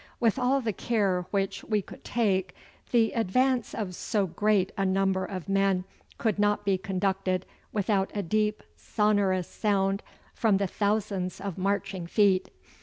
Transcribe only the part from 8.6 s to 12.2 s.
sonorous sound from the thousands of marching